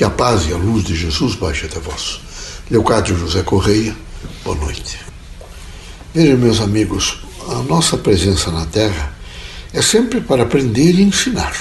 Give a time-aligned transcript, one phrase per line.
[0.00, 2.20] Que a paz e a luz de Jesus baixe até vós.
[2.70, 3.94] Leocádio José Correia,
[4.42, 4.98] boa noite.
[6.14, 7.18] Vejam, meus amigos,
[7.50, 9.14] a nossa presença na Terra
[9.74, 11.54] é sempre para aprender e ensinar.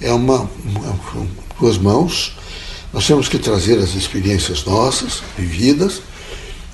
[0.00, 1.28] É uma, uma
[1.58, 2.36] duas mãos.
[2.92, 6.00] Nós temos que trazer as experiências nossas, vividas,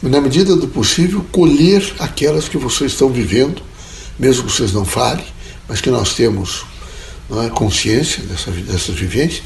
[0.02, 3.62] e, na medida do possível, colher aquelas que vocês estão vivendo,
[4.18, 5.24] mesmo que vocês não falem,
[5.66, 6.66] mas que nós temos
[7.30, 9.42] é, consciência dessa, dessas vivências,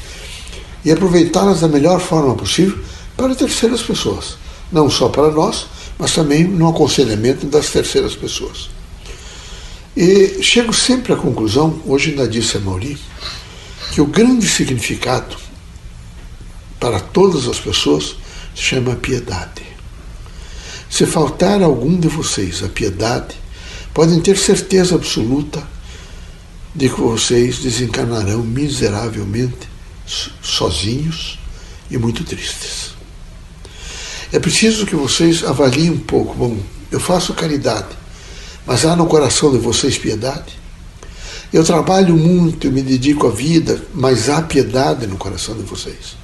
[0.83, 2.77] e aproveitá-las da melhor forma possível
[3.17, 4.37] para terceiras pessoas.
[4.71, 5.67] Não só para nós,
[5.97, 8.69] mas também no aconselhamento das terceiras pessoas.
[9.95, 12.97] E chego sempre à conclusão, hoje ainda disse a Mauri,
[13.91, 15.35] que o grande significado
[16.79, 18.15] para todas as pessoas
[18.55, 19.63] se chama piedade.
[20.89, 23.35] Se faltar algum de vocês a piedade,
[23.93, 25.61] podem ter certeza absoluta
[26.73, 29.67] de que vocês desencarnarão miseravelmente
[30.41, 31.39] sozinhos
[31.89, 32.91] e muito tristes.
[34.31, 36.35] É preciso que vocês avaliem um pouco.
[36.35, 36.57] Bom,
[36.91, 37.87] eu faço caridade,
[38.65, 40.59] mas há no coração de vocês piedade?
[41.51, 46.15] Eu trabalho muito, eu me dedico à vida, mas há piedade no coração de vocês.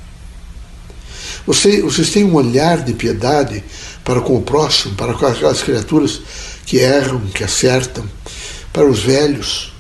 [1.48, 3.64] Vocês, vocês têm um olhar de piedade
[4.04, 6.22] para com o próximo, para com aquelas criaturas
[6.66, 8.06] que erram, que acertam,
[8.72, 9.74] para os velhos.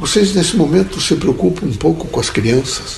[0.00, 2.96] Vocês, nesse momento, se preocupam um pouco com as crianças.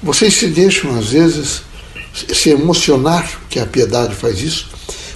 [0.00, 1.62] Vocês se deixam, às vezes,
[2.32, 4.70] se emocionar, que a piedade faz isso,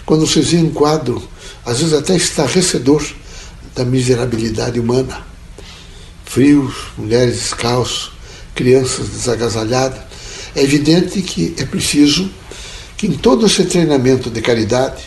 [0.05, 1.23] quando vocês veem um quadro,
[1.65, 3.07] às vezes até estarrecedor,
[3.73, 5.25] da miserabilidade humana.
[6.25, 8.11] Frios, mulheres descalços,
[8.53, 10.01] crianças desagasalhadas.
[10.57, 12.29] É evidente que é preciso
[12.97, 15.05] que em todo esse treinamento de caridade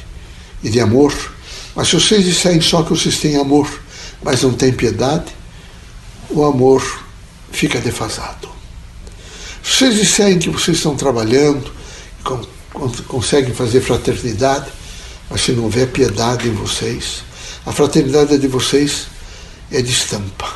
[0.63, 1.13] e de amor,
[1.75, 3.67] mas se vocês disserem só que vocês têm amor,
[4.23, 5.38] mas não têm piedade,
[6.29, 6.83] o amor
[7.51, 8.49] fica defasado.
[9.63, 11.71] Se vocês disserem que vocês estão trabalhando,
[13.07, 14.71] conseguem fazer fraternidade,
[15.29, 17.23] mas se não houver piedade em vocês,
[17.65, 19.07] a fraternidade de vocês
[19.71, 20.53] é de estampa.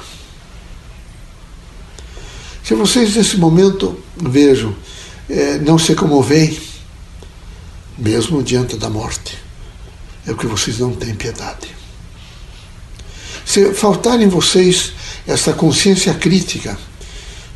[2.64, 4.76] Se vocês nesse momento vejam,
[5.30, 6.59] é, não se comovem,
[7.97, 9.38] mesmo diante da morte,
[10.26, 11.68] é o que vocês não têm piedade.
[13.46, 14.94] Se faltar em vocês
[15.28, 16.78] essa consciência crítica,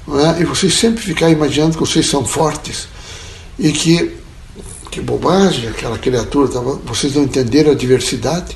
[0.08, 0.42] é?
[0.42, 2.88] e vocês sempre ficarem imaginando que vocês são fortes
[3.60, 4.12] e que,
[4.90, 6.48] que bobagem, aquela criatura,
[6.86, 8.56] vocês não entenderam a diversidade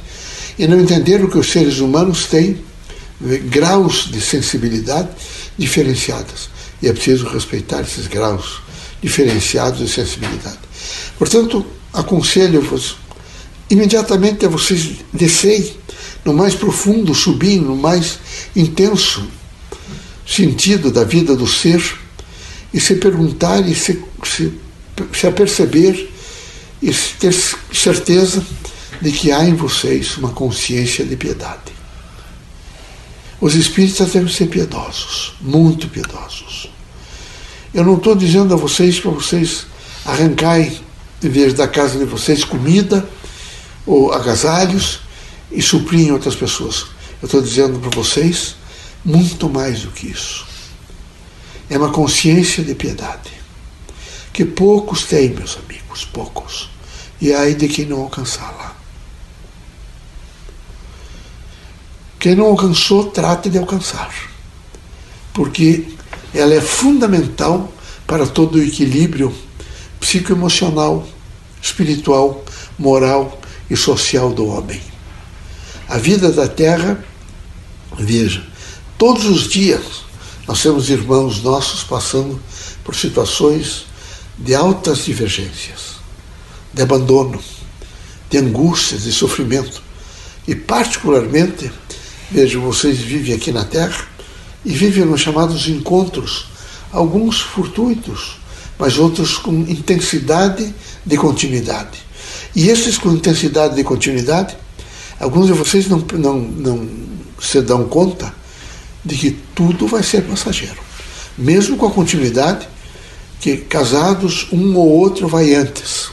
[0.57, 2.63] e não entenderam que os seres humanos têm
[3.49, 5.09] graus de sensibilidade
[5.57, 6.49] diferenciadas.
[6.81, 8.61] E é preciso respeitar esses graus
[9.01, 10.59] diferenciados de sensibilidade.
[11.17, 12.97] Portanto, aconselho-vos
[13.69, 15.73] imediatamente a vocês descerem
[16.23, 18.19] no mais profundo, subir no mais
[18.55, 19.27] intenso
[20.25, 21.83] sentido da vida do ser
[22.73, 24.53] e se perguntar e se, se,
[25.13, 26.09] se aperceber
[26.81, 27.33] e ter
[27.73, 28.45] certeza
[29.01, 31.71] de que há em vocês uma consciência de piedade.
[33.39, 36.69] Os espíritas devem ser piedosos, muito piedosos.
[37.73, 39.65] Eu não estou dizendo a vocês para vocês
[40.05, 40.79] arrancarem,
[41.23, 43.07] em vez da casa de vocês, comida
[43.85, 44.99] ou agasalhos
[45.51, 46.85] e suprirem outras pessoas.
[47.21, 48.55] Eu estou dizendo para vocês
[49.03, 50.45] muito mais do que isso.
[51.69, 53.31] É uma consciência de piedade
[54.33, 56.69] que poucos têm, meus amigos, poucos.
[57.19, 58.75] E aí de quem não alcançá-la.
[62.19, 64.13] Quem não alcançou, trate de alcançar.
[65.33, 65.87] Porque
[66.33, 67.71] ela é fundamental
[68.05, 69.33] para todo o equilíbrio
[69.99, 71.07] psicoemocional,
[71.61, 72.43] espiritual,
[72.77, 74.90] moral e social do homem.
[75.91, 77.03] A vida da Terra,
[77.99, 78.41] veja,
[78.97, 80.05] todos os dias
[80.47, 82.41] nós temos irmãos nossos passando
[82.81, 83.87] por situações
[84.37, 85.97] de altas divergências,
[86.73, 87.43] de abandono,
[88.29, 89.83] de angústias, de sofrimento.
[90.47, 91.69] E, particularmente,
[92.31, 94.07] vejo vocês vivem aqui na Terra
[94.63, 96.45] e vivem nos chamados encontros,
[96.93, 98.37] alguns fortuitos,
[98.79, 100.73] mas outros com intensidade
[101.05, 101.99] de continuidade.
[102.55, 104.55] E esses com intensidade de continuidade,
[105.21, 106.89] alguns de vocês não, não, não
[107.39, 108.33] se dão conta
[109.03, 110.79] de que tudo vai ser passageiro.
[111.37, 112.67] Mesmo com a continuidade,
[113.39, 116.09] que casados um ou outro vai antes.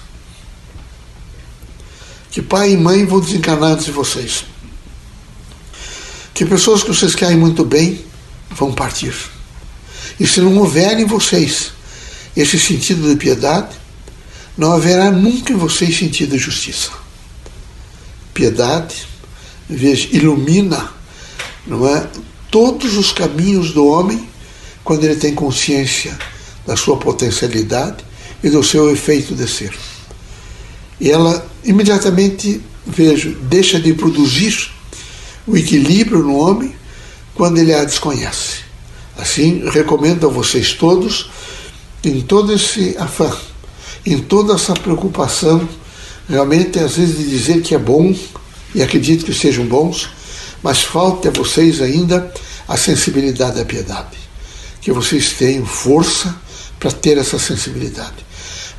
[2.30, 4.44] Que pai e mãe vão desencarnar antes de vocês.
[6.32, 8.04] Que pessoas que vocês querem muito bem
[8.50, 9.14] vão partir.
[10.20, 11.72] E se não houver em vocês
[12.36, 13.76] esse sentido de piedade,
[14.56, 16.90] não haverá nunca em vocês sentido de justiça.
[18.38, 18.94] Piedade,
[19.68, 20.92] veja, ilumina
[21.66, 22.08] não é,
[22.52, 24.28] todos os caminhos do homem
[24.84, 26.16] quando ele tem consciência
[26.64, 28.04] da sua potencialidade
[28.40, 29.74] e do seu efeito de ser.
[31.00, 34.70] E ela imediatamente, vejo, deixa de produzir
[35.44, 36.72] o equilíbrio no homem
[37.34, 38.58] quando ele a desconhece.
[39.16, 41.28] Assim, recomendo a vocês todos,
[42.04, 43.36] em todo esse afã,
[44.06, 45.68] em toda essa preocupação,
[46.28, 48.14] realmente às vezes de dizer que é bom,
[48.74, 50.10] e acredito que sejam bons,
[50.62, 52.32] mas falta a vocês ainda
[52.66, 54.18] a sensibilidade da piedade.
[54.80, 56.34] Que vocês tenham força
[56.78, 58.26] para ter essa sensibilidade.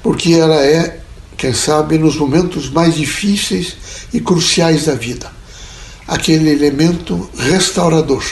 [0.03, 1.01] Porque ela é,
[1.35, 3.75] quem sabe, nos momentos mais difíceis
[4.13, 5.31] e cruciais da vida,
[6.07, 8.23] aquele elemento restaurador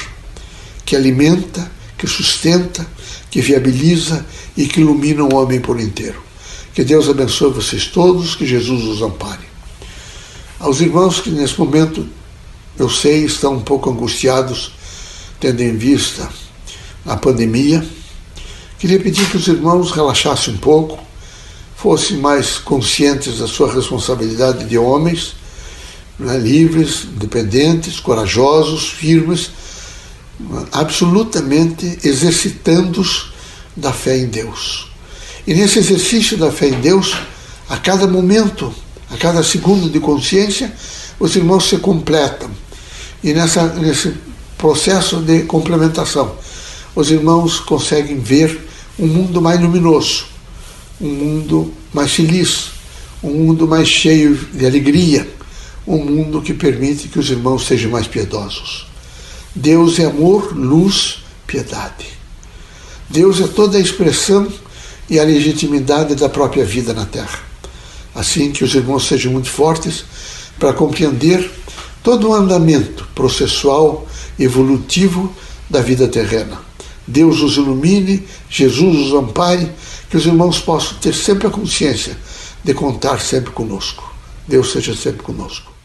[0.85, 2.85] que alimenta, que sustenta,
[3.29, 4.25] que viabiliza
[4.55, 6.26] e que ilumina o homem por inteiro.
[6.77, 9.47] Que Deus abençoe vocês todos, que Jesus os ampare.
[10.59, 12.07] Aos irmãos que nesse momento,
[12.77, 14.73] eu sei, estão um pouco angustiados,
[15.39, 16.29] tendo em vista
[17.03, 17.83] a pandemia,
[18.77, 20.99] queria pedir que os irmãos relaxassem um pouco,
[21.75, 25.33] fossem mais conscientes da sua responsabilidade de homens,
[26.19, 29.49] né, livres, independentes, corajosos, firmes,
[30.71, 33.33] absolutamente exercitando-os
[33.75, 34.95] da fé em Deus.
[35.47, 37.15] E nesse exercício da fé em Deus,
[37.69, 38.73] a cada momento,
[39.09, 40.73] a cada segundo de consciência,
[41.17, 42.49] os irmãos se completam.
[43.23, 44.13] E nessa, nesse
[44.57, 46.35] processo de complementação,
[46.93, 48.67] os irmãos conseguem ver
[48.99, 50.25] um mundo mais luminoso,
[50.99, 52.71] um mundo mais feliz,
[53.23, 55.29] um mundo mais cheio de alegria,
[55.87, 58.85] um mundo que permite que os irmãos sejam mais piedosos.
[59.55, 62.05] Deus é amor, luz, piedade.
[63.09, 64.51] Deus é toda a expressão
[65.09, 67.39] e a legitimidade da própria vida na Terra.
[68.13, 70.03] Assim que os irmãos sejam muito fortes
[70.59, 71.49] para compreender
[72.03, 74.07] todo o andamento processual,
[74.39, 75.33] evolutivo
[75.69, 76.59] da vida terrena.
[77.05, 79.71] Deus os ilumine, Jesus os ampare,
[80.09, 82.17] que os irmãos possam ter sempre a consciência
[82.63, 84.13] de contar sempre conosco.
[84.47, 85.76] Deus seja sempre conosco.